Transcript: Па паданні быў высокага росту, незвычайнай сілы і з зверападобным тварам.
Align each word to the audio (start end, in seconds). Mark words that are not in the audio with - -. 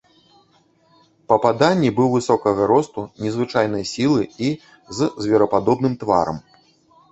Па 1.31 1.35
паданні 1.43 1.89
быў 1.99 2.09
высокага 2.17 2.61
росту, 2.73 3.05
незвычайнай 3.27 3.83
сілы 3.93 4.21
і 4.49 4.51
з 5.01 5.13
зверападобным 5.27 5.93
тварам. 6.05 6.45